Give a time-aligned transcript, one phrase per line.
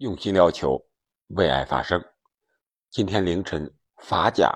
[0.00, 0.82] 用心聊球，
[1.26, 2.02] 为爱发声。
[2.88, 4.50] 今天凌晨，法甲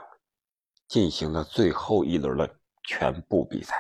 [0.88, 3.76] 进行了最后一轮的全部比赛，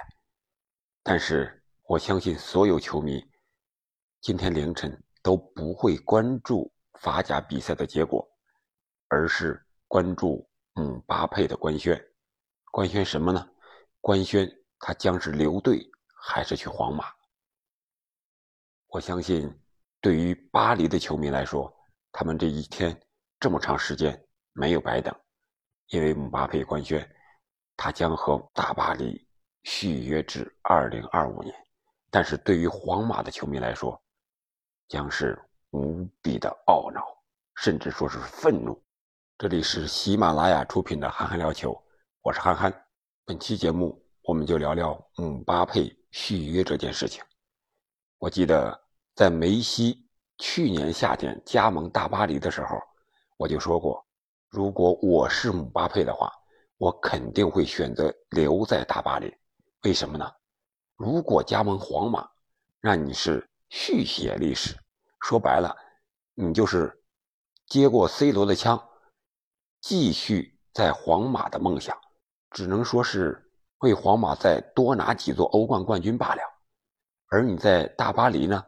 [1.02, 3.18] 但是我相信所有球迷
[4.20, 8.28] 今天凌晨都不会关注法甲比赛的结果，
[9.08, 11.98] 而是关注姆巴佩的官宣。
[12.72, 13.48] 官宣什么呢？
[14.02, 14.46] 官宣
[14.78, 17.06] 他将是留队还是去皇马？
[18.88, 19.50] 我相信。
[20.04, 21.74] 对于巴黎的球迷来说，
[22.12, 22.94] 他们这一天
[23.40, 24.22] 这么长时间
[24.52, 25.18] 没有白等，
[25.86, 27.10] 因为姆巴佩官宣，
[27.74, 29.26] 他将和大巴黎
[29.62, 31.56] 续约至二零二五年。
[32.10, 33.98] 但是对于皇马的球迷来说，
[34.88, 37.02] 将是无比的懊恼，
[37.54, 38.78] 甚至说是愤怒。
[39.38, 41.72] 这里是喜马拉雅出品的《憨憨聊球》，
[42.20, 42.70] 我是憨憨。
[43.24, 47.24] 本期节目我们就聊聊姆巴佩续约这件事情。
[48.18, 48.83] 我记得。
[49.14, 50.04] 在梅西
[50.38, 52.80] 去年夏天加盟大巴黎的时候，
[53.36, 54.04] 我就说过，
[54.50, 56.32] 如果我是姆巴佩的话，
[56.78, 59.32] 我肯定会选择留在大巴黎。
[59.84, 60.28] 为什么呢？
[60.96, 62.28] 如果加盟皇马，
[62.80, 64.76] 那你是续写历史，
[65.20, 65.72] 说白了，
[66.34, 67.00] 你就是
[67.66, 68.82] 接过 C 罗的枪，
[69.80, 71.96] 继续在皇马的梦想，
[72.50, 73.48] 只能说是
[73.78, 76.42] 为皇马再多拿几座欧冠冠军罢了。
[77.28, 78.64] 而你在大巴黎呢？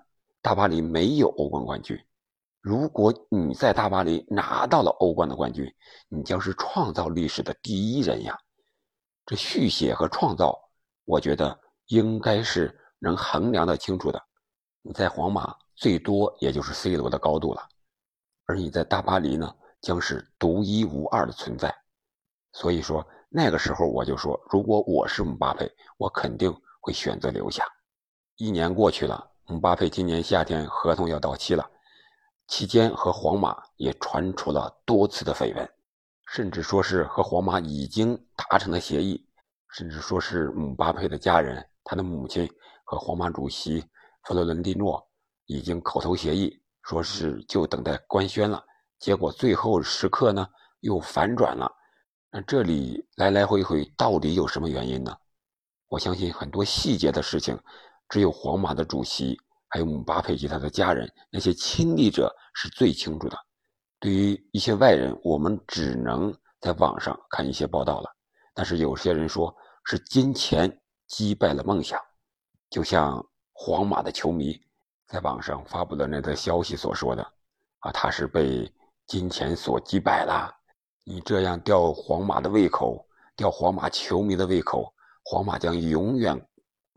[0.47, 2.00] 大巴黎没有欧冠冠军，
[2.61, 5.69] 如果你在大巴黎拿到了欧冠的冠军，
[6.08, 8.39] 你将是创造历史的第一人呀！
[9.27, 10.56] 这续写和创造，
[11.05, 14.22] 我觉得应该是能衡量的清楚的。
[14.83, 17.69] 你在皇马最多也就是 C 罗的高度了，
[18.44, 21.77] 而你在大巴黎呢，将是独一无二的存在。
[22.52, 27.67] 所以说那个时候我就说，如果我是姆巴佩，我肯定会选择留下。
[28.36, 29.33] 一年过去了。
[29.48, 31.70] 姆巴佩今年夏天合同要到期了，
[32.48, 35.70] 期间和皇马也传出了多次的绯闻，
[36.27, 39.24] 甚至说是和皇马已经达成了协议，
[39.70, 42.51] 甚至说是姆巴佩的家人，他的母亲
[42.83, 43.84] 和皇马主席
[44.24, 45.01] 弗洛伦蒂诺
[45.46, 48.64] 已经口头协议，说是就等待官宣了。
[48.98, 50.45] 结果最后时刻呢
[50.80, 51.70] 又反转了，
[52.33, 55.17] 那这里来来回回到底有什么原因呢？
[55.86, 57.57] 我相信很多细节的事情。
[58.08, 59.36] 只有皇马的主席，
[59.68, 63.36] 还有姆巴佩及他的家人，那些亲历者是最清楚的。
[63.98, 68.11] 对于一些外人，我们只能在网上看一些报道了。
[68.55, 72.00] 但是有些人说是金钱击败了梦想，
[72.70, 74.58] 就像皇马的球迷
[75.08, 77.22] 在网上发布的那则消息所说的
[77.80, 78.72] ：“啊，他是被
[79.06, 80.55] 金钱所击败了。
[81.05, 83.06] 你这样吊皇马的胃口，
[83.36, 84.92] 吊皇马球迷的胃口，
[85.24, 86.40] 皇马将永远。”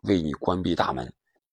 [0.03, 1.11] 为你关闭大门。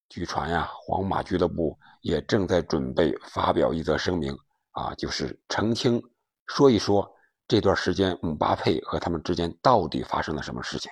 [0.09, 4.37] 据传呀，皇马俱乐部也正在准备发表一则声明，
[4.71, 6.01] 啊，就是澄清，
[6.47, 7.13] 说一说
[7.49, 10.91] 这段时间姆巴佩和他们之间到底发生了什么事情。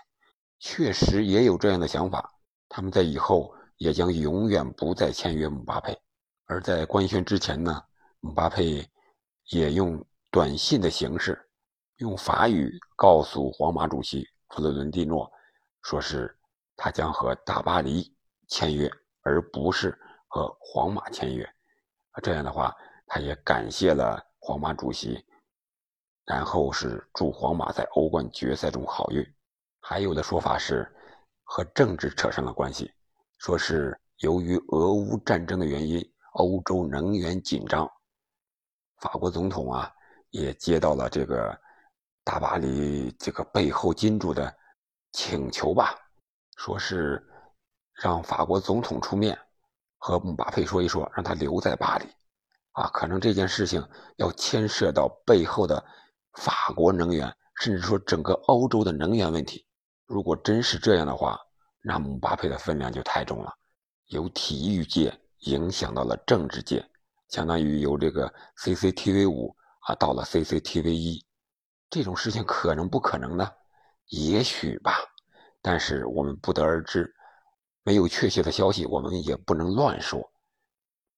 [0.59, 2.29] 确实也有这样的想法，
[2.69, 5.97] 他们在以后也将永远不再签约姆巴佩。
[6.47, 7.81] 而在官宣之前呢，
[8.19, 8.85] 姆巴佩
[9.51, 11.41] 也用短信的形式，
[11.99, 15.31] 用法语告诉皇马主席弗洛伦蒂诺，
[15.83, 16.37] 说是。
[16.77, 18.15] 他将和大巴黎
[18.49, 18.91] 签约，
[19.23, 19.99] 而不是
[20.29, 21.49] 和皇马签约。
[22.23, 22.75] 这样的话，
[23.07, 25.25] 他也感谢了皇马主席，
[26.25, 29.25] 然后是祝皇马在欧冠决赛中好运。
[29.81, 30.91] 还有的说法是
[31.43, 32.93] 和政治扯上了关系，
[33.39, 36.01] 说是由于俄乌战争的原因，
[36.35, 37.91] 欧洲能源紧张。
[38.99, 39.93] 法国总统啊，
[40.31, 41.61] 也接到了这个
[42.23, 44.57] 大巴黎这个背后金主的
[45.13, 45.99] 请求吧。
[46.57, 47.23] 说是
[47.93, 49.39] 让法国总统出面
[49.99, 52.07] 和姆巴佩说一说，让他留在巴黎。
[52.73, 55.85] 啊，可能这件事情要牵涉到背后的
[56.33, 59.65] 法国能源，甚至说整个欧洲的能源问题。
[60.07, 61.39] 如果真是这样的话，
[61.81, 63.53] 那姆巴佩的分量就太重了，
[64.07, 66.85] 由体育界影响到了政治界，
[67.29, 69.55] 相当于由这个 CCTV 五
[69.87, 71.25] 啊到了 CCTV 一，
[71.89, 73.49] 这种事情可能不可能呢？
[74.09, 74.99] 也许吧。
[75.67, 77.11] 但是我们不得而知，
[77.85, 80.23] 没有确切的消息，我们也不能乱说，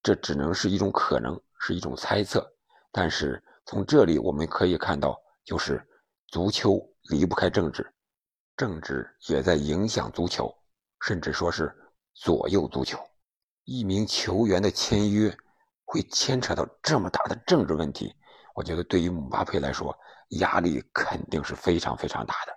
[0.04, 2.48] 这只能是一种可能，是一种猜测。
[2.92, 5.84] 但是从这里我们可以看到，就是
[6.28, 7.92] 足球离不开政治，
[8.56, 10.54] 政治也在影响足球，
[11.00, 11.74] 甚至说是
[12.14, 12.96] 左右足球。
[13.64, 15.36] 一名球员的签约
[15.84, 18.14] 会牵扯到这么大的政治问题，
[18.54, 19.92] 我觉得对于姆巴佩来说，
[20.38, 22.56] 压力肯定是非常非常大的。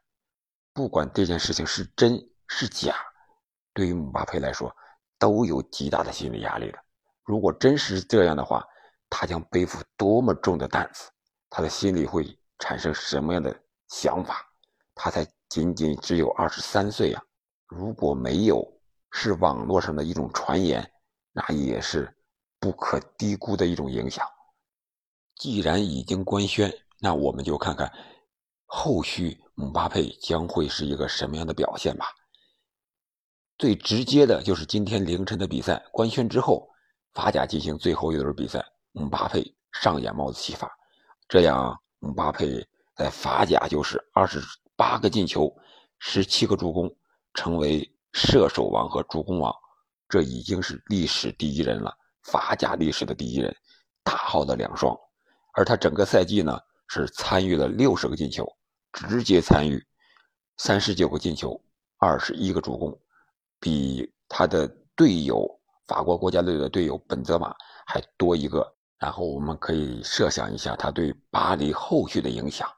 [0.80, 2.18] 不管这件事情是真
[2.48, 2.96] 是假，
[3.74, 4.74] 对于姆巴佩来说
[5.18, 6.80] 都有极大的心理压力的。
[7.26, 8.66] 如果真是这样的话，
[9.10, 11.10] 他将背负多么重的担子，
[11.50, 12.26] 他的心里会
[12.60, 13.54] 产生什么样的
[13.90, 14.50] 想法？
[14.96, 17.22] 他才仅仅只有二十三岁呀！
[17.68, 18.66] 如果没有
[19.12, 20.90] 是网络上的一种传言，
[21.34, 22.10] 那也是
[22.58, 24.26] 不可低估的一种影响。
[25.36, 27.92] 既然已经官宣，那我们就看看
[28.72, 32.06] 后续姆巴佩将会是一个什么样的表现吧。
[33.58, 36.70] 最直接的就是今天凌晨的比赛官宣之后，
[37.14, 40.72] 法甲进行最后一轮比赛，姆巴佩上演帽子戏法，
[41.28, 42.64] 这样姆巴佩
[42.96, 44.40] 在法甲就是二十
[44.76, 45.52] 八个进球，
[45.98, 46.90] 十七个助攻，
[47.34, 49.52] 成为射手王和助攻王，
[50.08, 53.54] 这已经是历史第一人了，法甲历史的第一人，
[54.04, 54.96] 大号的两双。
[55.54, 56.58] 而他整个赛季呢，
[56.88, 58.48] 是参与了六十个进球，
[58.92, 59.84] 直接参与
[60.58, 61.62] 三十九个进球，
[61.98, 63.00] 二十一个助攻，
[63.60, 65.48] 比他的队友
[65.88, 67.56] 法国国家队的队友本泽马
[67.86, 68.76] 还多一个。
[68.98, 72.70] 然后我们可以设想一下他对巴黎后续的影响。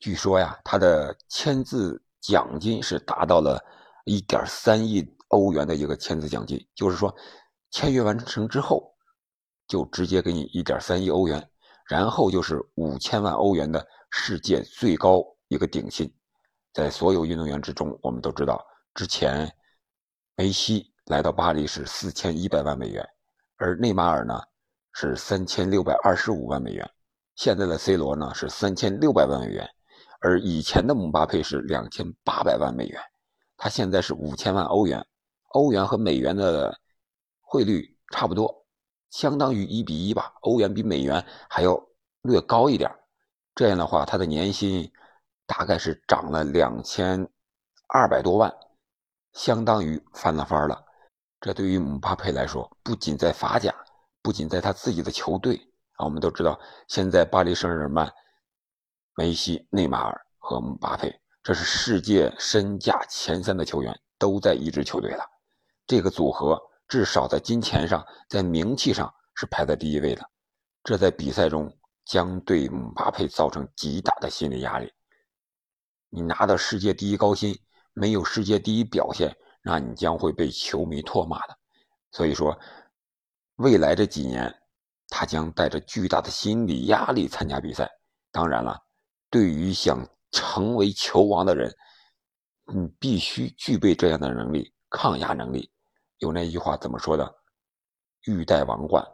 [0.00, 3.62] 据说呀，他的签字奖金是达到了
[4.06, 7.14] 一点三亿欧元的一个签字奖金，就是说
[7.70, 8.94] 签约完成之后，
[9.66, 11.46] 就直接给你一点三亿欧元。
[11.86, 16.10] 然后就是五千万欧元的世界最高一个顶薪，
[16.72, 18.64] 在所有运动员之中，我们都知道，
[18.94, 19.52] 之前
[20.36, 23.04] 梅西来到巴黎是四千一百万美元，
[23.56, 24.40] 而内马尔呢
[24.92, 26.88] 是三千六百二十五万美元，
[27.34, 29.68] 现在的 C 罗呢是三千六百万美元，
[30.20, 33.02] 而以前的姆巴佩是两千八百万美元，
[33.56, 35.04] 他现在是五千万欧元，
[35.48, 36.72] 欧元和美元的
[37.40, 38.64] 汇率差不多。
[39.10, 41.76] 相当于一比一吧，欧元比美元还要
[42.22, 42.88] 略高一点
[43.54, 44.90] 这样的话，他的年薪
[45.46, 47.28] 大概是涨了两千
[47.88, 48.52] 二百多万，
[49.32, 50.84] 相当于翻了番了。
[51.40, 53.74] 这对于姆巴佩来说，不仅在法甲，
[54.22, 55.56] 不仅在他自己的球队
[55.92, 56.58] 啊，我们都知道，
[56.88, 58.12] 现在巴黎圣日耳曼、
[59.14, 65.24] 梅西、内马尔和姆巴佩，这是世界身价前三的球员都在一支球队了，
[65.86, 66.60] 这个组合。
[66.86, 70.22] 至少在金钱上，在名气上是排在第一位的，
[70.84, 71.74] 这在比赛中
[72.04, 74.92] 将对姆巴佩造成极大的心理压力。
[76.10, 77.58] 你拿到世界第一高薪，
[77.92, 81.58] 没有世界第一表现，那你将会被球迷唾骂的。
[82.12, 82.56] 所以说，
[83.56, 84.54] 未来这几年，
[85.08, 87.90] 他将带着巨大的心理压力参加比赛。
[88.30, 88.80] 当然了，
[89.30, 91.74] 对于想成为球王的人，
[92.72, 95.70] 你必须具备这样的能力，抗压能力。
[96.18, 97.34] 有那句话怎么说的？
[98.26, 99.04] 欲戴王冠，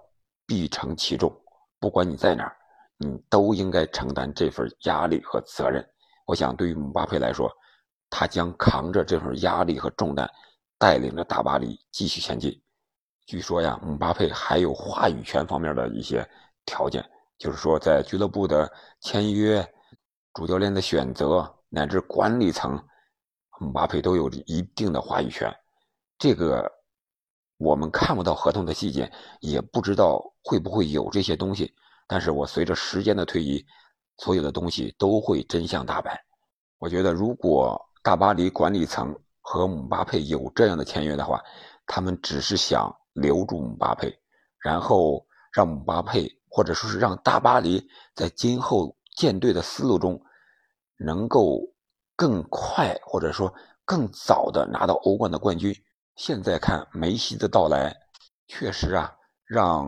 [0.46, 1.34] 必承其重。
[1.78, 2.56] 不管你在哪儿，
[3.00, 5.82] 你都应该承担这份压力和责任。
[6.26, 7.50] 我想，对于姆巴佩来说，
[8.10, 10.30] 他将扛着这份压力和重担，
[10.78, 12.62] 带领着大巴黎继续前进。
[13.24, 16.28] 据说呀，姆巴佩还有话语权方面的一些
[16.66, 17.02] 条件，
[17.38, 18.70] 就是说，在俱乐部的
[19.00, 19.66] 签约、
[20.34, 22.78] 主教练的选择乃至管理层，
[23.58, 25.50] 姆巴佩都有一定的话语权。
[26.18, 26.70] 这个。
[27.62, 31.74] 我们看不到合同的细节，也不知道会不会有这些东西。
[32.10, 33.64] 但是我随着时间的推移，
[34.18, 36.20] 所有的东西都会真相大白。
[36.78, 41.40] 我觉得，如果大巴黎管理层和姆巴佩有这样的签约的话，
[41.86, 44.12] 他们只是想留住姆巴佩，
[44.58, 50.20] 然后让姆巴佩，或者说是让大巴黎在今后建队的思路中，
[50.96, 51.60] 能够
[52.16, 55.72] 更快或者说更早的拿到欧冠的冠军。
[56.16, 57.96] 现在看梅西的到来，
[58.48, 59.14] 确实啊，
[59.46, 59.86] 让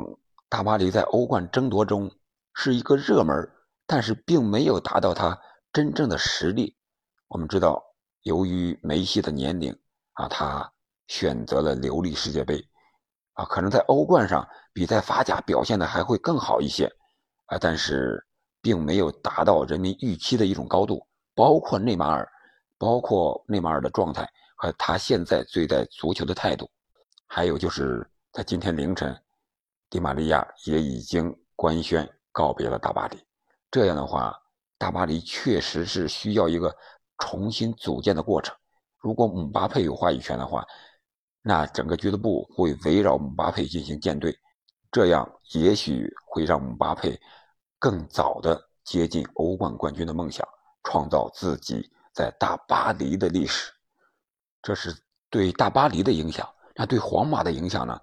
[0.52, 2.10] 大巴黎在欧冠争夺中
[2.52, 3.50] 是一个热门，
[3.86, 5.40] 但是并没有达到他
[5.72, 6.76] 真正的实力。
[7.28, 7.82] 我们知道，
[8.20, 9.74] 由于梅西的年龄
[10.12, 10.70] 啊，他
[11.08, 12.62] 选择了留力世界杯，
[13.32, 16.84] 啊，可能在欧冠上比在法甲表现的还会更好一些，
[17.46, 18.22] 啊，但是
[18.60, 21.02] 并没有达到人民预期的一种高度。
[21.34, 22.28] 包括内马尔，
[22.76, 24.30] 包括内马尔的状态。
[24.56, 26.70] 和他现在对待足球的态度，
[27.26, 29.18] 还有就是在今天凌晨，
[29.92, 33.22] 迪玛利亚也已经官宣告别了大巴黎。
[33.70, 34.34] 这样的话，
[34.78, 36.74] 大巴黎确实是需要一个
[37.18, 38.56] 重新组建的过程。
[38.96, 40.66] 如果姆巴佩有话语权的话，
[41.42, 44.34] 那整个俱乐部会围绕姆巴佩进行建队，
[44.90, 47.20] 这样也许会让姆巴佩
[47.78, 50.48] 更早的接近欧冠冠军的梦想，
[50.84, 53.70] 创造自己在大巴黎的历史。
[54.62, 54.96] 这是
[55.28, 58.00] 对大巴黎的影响，那对皇马的影响呢？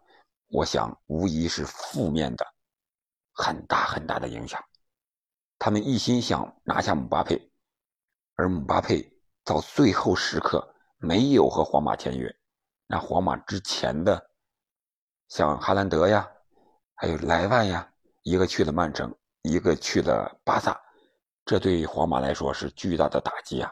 [0.49, 2.45] 我想无疑是负面的，
[3.31, 4.59] 很大很大的影响。
[5.59, 7.51] 他们一心想拿下姆巴佩，
[8.35, 12.35] 而姆巴佩到最后时刻没有和皇马签约。
[12.87, 14.31] 那皇马之前的
[15.27, 16.27] 像哈兰德呀，
[16.95, 17.87] 还有莱万呀，
[18.23, 20.81] 一个去了曼城，一个去了巴萨，
[21.45, 23.71] 这对皇马来说是巨大的打击啊！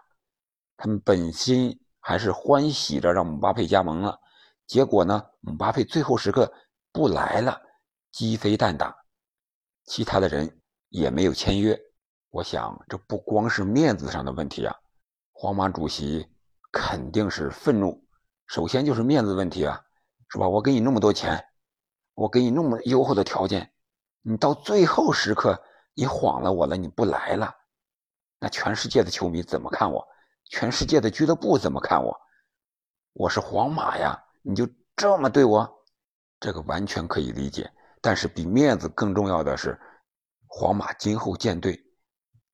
[0.78, 4.20] 他们本心还是欢喜着让姆巴佩加盟了，
[4.68, 6.54] 结果呢，姆巴佩最后时刻
[6.98, 7.62] 不来了，
[8.12, 8.92] 鸡飞蛋打，
[9.86, 11.80] 其他的人也没有签约。
[12.32, 14.76] 我想，这不光是面子上的问题啊，
[15.32, 16.28] 皇马主席
[16.72, 18.04] 肯定是愤怒。
[18.48, 19.80] 首先就是面子问题啊，
[20.30, 20.50] 是吧？
[20.50, 21.46] 我给你那么多钱，
[22.16, 23.72] 我给你那么优厚的条件，
[24.24, 25.62] 你到最后时刻
[25.94, 27.56] 你晃了我了，你不来了，
[28.40, 30.04] 那全世界的球迷怎么看我？
[30.46, 32.20] 全世界的俱乐部怎么看我？
[33.14, 35.77] 我是皇马呀，你就这么对我？
[36.40, 37.72] 这个完全可以理解。
[38.02, 39.80] 但是比面子更重要的是，
[40.46, 41.84] 皇马今后建队。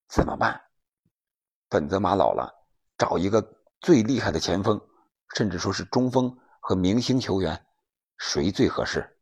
[0.09, 0.61] 怎么办？
[1.69, 2.53] 本泽马老了，
[2.97, 3.43] 找一个
[3.79, 4.79] 最厉害的前锋，
[5.35, 7.65] 甚至说是中锋和明星球员，
[8.17, 9.17] 谁最合适？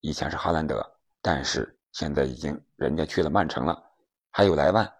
[0.00, 0.84] 以前是哈兰德，
[1.20, 3.82] 但是现在已经人家去了曼城了。
[4.30, 4.90] 还有莱万，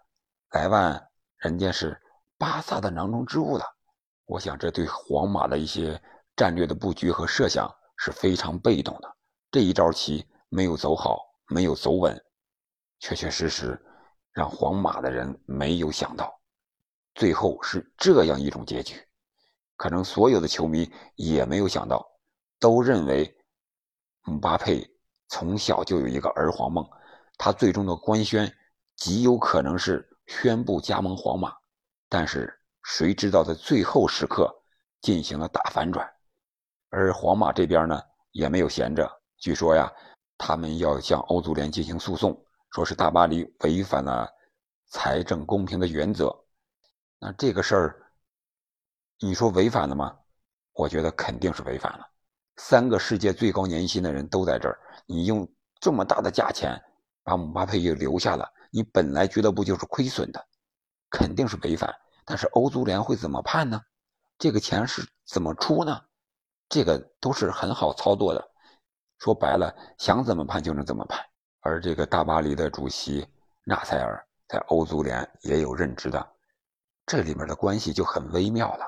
[0.51, 1.99] 莱万人家是
[2.37, 3.65] 巴萨的囊中之物了。
[4.25, 5.99] 我想这对皇马的一些
[6.35, 7.67] 战略的布局和设想
[8.03, 9.15] 是非常被动的。
[9.51, 12.19] 这一招棋没有走好，没有走稳，
[12.99, 13.79] 确确实实。
[14.33, 16.33] 让皇马的人没有想到，
[17.13, 18.95] 最后是这样一种结局。
[19.75, 22.03] 可能所有的球迷也没有想到，
[22.57, 23.37] 都认为
[24.23, 24.89] 姆巴佩
[25.27, 26.89] 从小就有一个儿皇梦，
[27.37, 28.51] 他最终的官宣
[28.95, 31.53] 极有可能是宣布加盟皇马。
[32.07, 32.51] 但是
[32.83, 34.49] 谁知道在最后时刻
[35.01, 36.09] 进行了大反转，
[36.91, 37.99] 而皇马这边呢
[38.31, 39.91] 也没有闲着，据说呀，
[40.37, 42.39] 他们要向欧足联进行诉讼。
[42.71, 44.29] 说是大巴黎违反了
[44.87, 46.33] 财政公平的原则，
[47.19, 48.11] 那这个事儿，
[49.19, 50.17] 你说违反了吗？
[50.73, 52.07] 我觉得肯定是违反了。
[52.57, 55.45] 三个世界最高年薪的人都在这儿，你用
[55.79, 56.81] 这么大的价钱
[57.23, 60.45] 把姆巴佩又留下了，你本来俱乐部就是亏损的，
[61.09, 61.93] 肯定是违反。
[62.23, 63.81] 但是欧足联会怎么判呢？
[64.37, 66.01] 这个钱是怎么出呢？
[66.71, 68.41] 这个都是很好操作的。
[69.19, 71.19] 说白了，想怎么判就能怎么判。
[71.59, 73.27] 而这个大巴黎的主席
[73.65, 76.25] 纳塞尔在欧足联也有任职的，
[77.05, 78.85] 这里面的关系就很微妙了。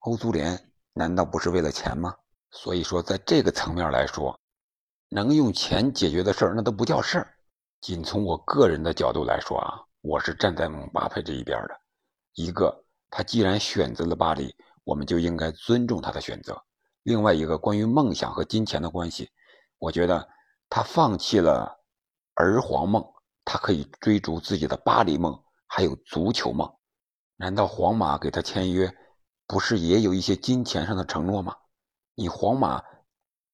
[0.00, 2.14] 欧足联难道不是为了钱吗？
[2.50, 4.38] 所以说，在这个层面来说，
[5.08, 7.34] 能用钱解决的事儿那都不叫事儿。
[7.80, 11.80] 仅从我个人的角度来说啊，我是站在姆巴佩这一边的。
[12.34, 14.54] 一个，他既然选择了巴黎，
[14.84, 16.62] 我们就应该尊重他的选择。
[17.06, 19.30] 另外一个，关于梦想和金钱的关系，
[19.78, 20.28] 我觉得
[20.68, 21.80] 他放弃了。
[22.34, 23.02] 儿皇梦，
[23.44, 26.68] 他可以追逐自己的巴黎梦，还有足球梦。
[27.36, 28.92] 难道皇马给他签约，
[29.46, 31.54] 不是也有一些金钱上的承诺吗？
[32.16, 32.82] 你皇马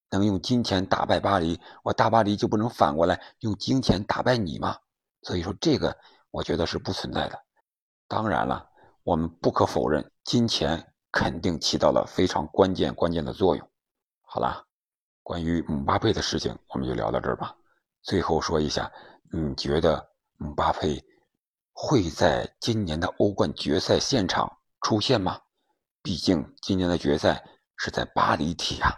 [0.08, 4.78] 能用金钱打败巴黎，我大巴黎就不能反过来用金钱打败你吗？
[5.20, 5.94] 所以说，这个
[6.30, 7.38] 我觉得是不存在的。
[8.08, 8.66] 当然了，
[9.02, 13.70] 我们不可否认，金钱肯定起到了非常关键关键的作用。
[14.22, 14.66] 好了，
[15.22, 17.54] 关于姆巴佩的事情，我们就聊到这儿吧。
[18.02, 18.90] 最后说一下，
[19.30, 21.00] 你觉得姆巴佩
[21.72, 24.50] 会在今年的欧冠决赛现场
[24.80, 25.38] 出现吗？
[26.02, 27.44] 毕竟今年的决赛
[27.76, 28.90] 是在巴黎踢啊！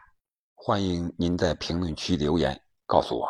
[0.55, 3.29] 欢迎您在评论区留言告诉我。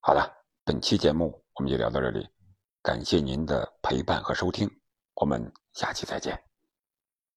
[0.00, 0.28] 好了，
[0.64, 2.28] 本期节目我们就聊到这里，
[2.82, 4.68] 感谢您的陪伴和收听，
[5.14, 6.47] 我们下期再见。